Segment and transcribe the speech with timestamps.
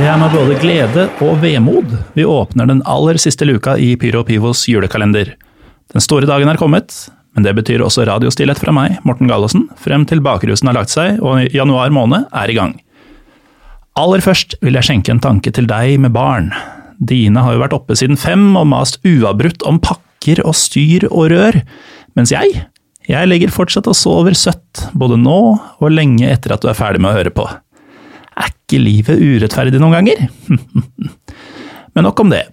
[0.00, 4.22] Det er med både glede og vemod vi åpner den aller siste luka i Pyro
[4.24, 5.34] Pivos julekalender.
[5.92, 6.94] Den store dagen er kommet,
[7.36, 11.20] men det betyr også radiostillhet fra meg, Morten Gallosen, frem til bakrusen har lagt seg
[11.20, 12.74] og januar måned er i gang.
[14.00, 16.48] Aller først vil jeg skjenke en tanke til deg med barn.
[16.96, 21.28] Dine har jo vært oppe siden fem og mast uavbrutt om pakker og styr og
[21.34, 21.60] rør,
[22.16, 22.64] mens jeg,
[23.04, 27.04] jeg ligger fortsatt og sover søtt, både nå og lenge etter at du er ferdig
[27.04, 27.52] med å høre på.
[28.40, 30.24] Er ikke livet urettferdig noen ganger?
[31.94, 32.46] Men nok om det.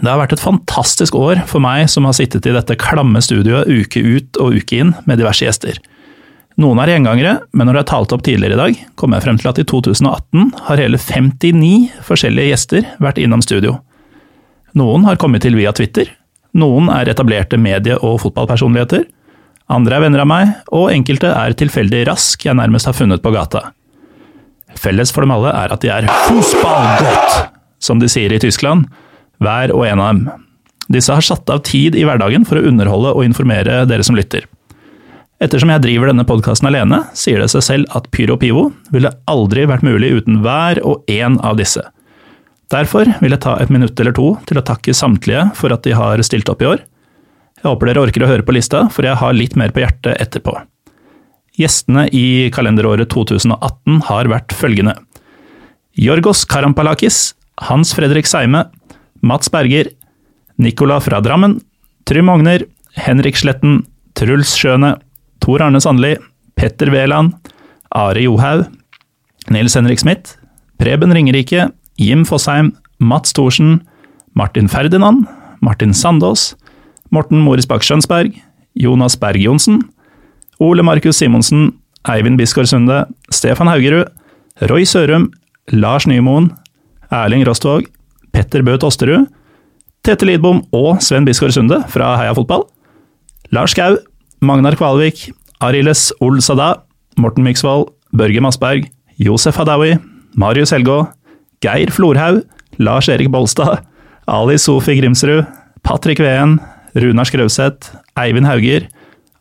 [0.00, 3.70] Det har vært et fantastisk år for meg som har sittet i dette klamme studioet
[3.70, 5.78] uke ut og uke inn med diverse gjester.
[6.60, 9.50] Noen er gjengangere, men når jeg talte opp tidligere i dag, kom jeg frem til
[9.50, 13.78] at i 2018 har hele 59 forskjellige gjester vært innom studio.
[14.78, 16.10] Noen har kommet til via Twitter,
[16.54, 19.06] noen er etablerte medie- og fotballpersonligheter,
[19.74, 23.32] andre er venner av meg, og enkelte er tilfeldig rask jeg nærmest har funnet på
[23.34, 23.70] gata.
[24.80, 27.38] Felles for dem alle er at de er fotballgodt,
[27.82, 28.88] som de sier i Tyskland,
[29.42, 30.44] hver og en av dem.
[30.92, 34.44] Disse har satt av tid i hverdagen for å underholde og informere dere som lytter.
[35.42, 39.66] Ettersom jeg driver denne podkasten alene, sier det seg selv at Pyro Pivo ville aldri
[39.68, 41.82] vært mulig uten hver og en av disse.
[42.72, 45.96] Derfor vil jeg ta et minutt eller to til å takke samtlige for at de
[45.96, 46.84] har stilt opp i år.
[47.60, 50.20] Jeg håper dere orker å høre på lista, for jeg har litt mer på hjertet
[50.20, 50.56] etterpå.
[51.54, 54.96] Gjestene i kalenderåret 2018 har vært følgende.
[55.94, 57.34] Jorgos Karampalakis,
[57.68, 58.64] Hans Fredrik Seime,
[59.22, 59.92] Mats Berger,
[60.58, 61.60] Nicola fra Drammen,
[62.10, 62.66] Trym Ogner,
[62.98, 63.84] Henrik Sletten,
[64.18, 64.96] Truls Sjøne,
[65.38, 66.16] Tor Arne Sandli,
[66.58, 67.36] Petter Wæland,
[67.94, 68.66] Are Johaug,
[69.50, 70.34] Nils Henrik Smith,
[70.82, 71.70] Preben Ringerike,
[72.02, 73.84] Jim Fosheim, Mats Thorsen,
[74.34, 75.28] Martin Ferdinand,
[75.62, 76.56] Martin Sandås,
[77.14, 78.34] Morten Morisbakk Skjønsberg,
[78.74, 79.84] Jonas Berg Johnsen,
[80.64, 81.74] Ole Markus Simonsen,
[82.08, 84.08] Eivind Bisgaard Sunde, Stefan Haugerud,
[84.70, 85.26] Roy Sørum,
[85.72, 86.50] Lars Nymoen,
[87.12, 87.90] Erling Rostvåg,
[88.32, 89.26] Petter Bøth Tosterud,
[90.04, 92.64] Tete Lidbom og Sven Bisgaard Sunde fra Heia Fotball,
[93.52, 93.98] Lars Skau,
[94.40, 95.26] Magnar Kvalvik,
[95.60, 96.70] Ariles Ol Sada,
[97.20, 98.88] Morten Myksvold, Børge Massberg,
[99.20, 99.98] Josef Hadaoui,
[100.34, 101.02] Marius Helgå,
[101.60, 102.40] Geir Florhaug,
[102.80, 103.84] Lars Erik Bolstad,
[104.26, 105.44] Ali Sofi Grimsrud,
[105.84, 106.56] Patrick Ween,
[106.96, 108.88] Runar Skrauseth, Eivind Hauger,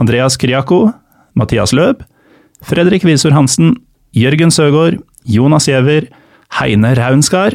[0.00, 0.88] Andreas Kryako,
[1.34, 2.02] Mathias Løb,
[2.62, 3.74] Fredrik Visor Hansen,
[4.16, 6.08] Jørgen Søgaard, Jonas Giæver,
[6.58, 7.54] Heine Raunskar,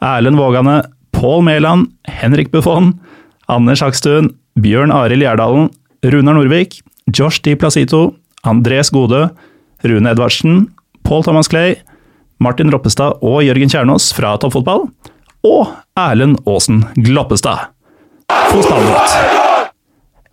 [0.00, 0.82] Erlend Vågane,
[1.12, 2.94] Pål Mæland, Henrik Buffon,
[3.48, 5.70] Anders Hakstuen, Bjørn Arild Gjerdalen,
[6.04, 6.80] Runar Norvik,
[7.12, 8.14] Josh Di Placito,
[8.44, 9.28] Andres Gode,
[9.84, 10.68] Rune Edvardsen,
[11.04, 11.74] Paul Thomas Clay,
[12.40, 14.88] Martin Roppestad og Jørgen Kjernås fra Toppfotball,
[15.44, 17.70] og Erlend Aasen Gloppestad.
[18.50, 19.49] Fotballgodt!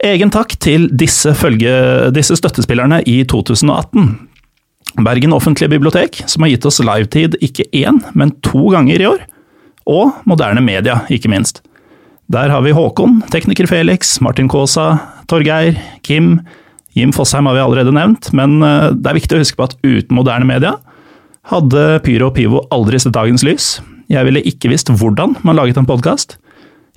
[0.07, 1.71] Egen takk til disse, følge,
[2.15, 4.05] disse støttespillerne i 2018.
[5.03, 9.25] Bergen offentlige bibliotek, som har gitt oss livetid ikke én, men to ganger i år.
[9.89, 11.59] Og moderne media, ikke minst.
[12.31, 14.87] Der har vi Håkon, tekniker Felix, Martin Kaasa,
[15.27, 15.75] Torgeir,
[16.07, 16.37] Kim.
[16.95, 19.77] Jim Fosheim har vi allerede nevnt, men eh, det er viktig å huske på at
[19.85, 20.77] uten moderne media
[21.51, 23.77] hadde Pyro og Pivo aldri sett dagens lys.
[24.11, 26.39] Jeg ville ikke visst hvordan man laget en podkast.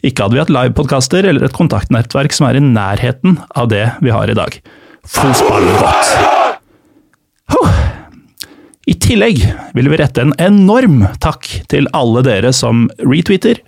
[0.06, 4.12] Ikke hadde vi hatt livepodkaster eller et kontaktnettverk som er i nærheten av det vi
[4.14, 4.56] har i dag.
[5.04, 6.14] Fotballgodt!
[7.50, 7.78] Huh.
[8.88, 9.42] I tillegg
[9.76, 13.60] vil vi rette en enorm takk til alle dere som retweeter,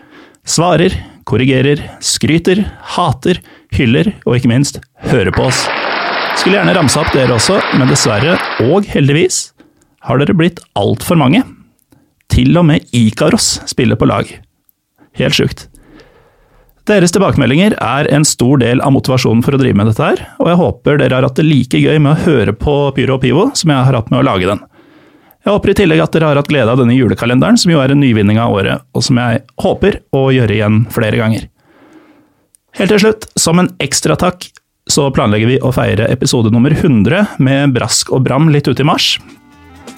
[0.48, 0.94] svarer,
[1.28, 2.64] korrigerer, skryter,
[2.96, 3.40] hater,
[3.76, 5.66] hyller og ikke minst hører på oss.
[6.40, 9.50] Skulle gjerne ramse opp dere også, men dessverre, og heldigvis,
[10.02, 11.42] har dere blitt altfor mange.
[12.32, 14.30] Til og med Ikaros spiller på lag.
[15.20, 15.66] Helt sjukt.
[16.90, 20.48] Deres tilbakemeldinger er en stor del av motivasjonen for å drive med dette her, og
[20.50, 23.44] jeg håper dere har hatt det like gøy med å høre på Pyro og Pivo
[23.58, 24.64] som jeg har hatt med å lage den.
[25.42, 27.94] Jeg håper i tillegg at dere har hatt glede av denne julekalenderen, som jo er
[27.94, 31.46] en nyvinning av året, og som jeg håper å gjøre igjen flere ganger.
[32.78, 34.48] Helt til slutt, som en ekstra takk,
[34.90, 38.88] så planlegger vi å feire episode nummer 100 med brask og bram litt ute i
[38.90, 39.14] mars.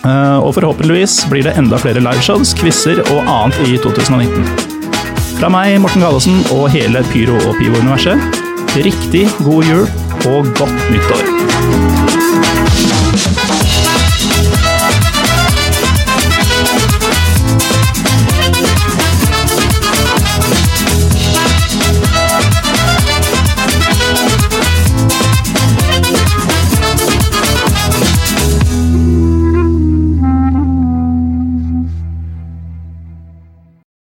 [0.05, 4.74] Eh, og forhåpentligvis blir det enda flere liveshows, quizer og annet i 2019.
[5.35, 8.39] Fra meg, Morten Galaasen og hele Pyro og Pivo-universet,
[8.87, 9.87] riktig god jul
[10.31, 11.27] og godt nyttår!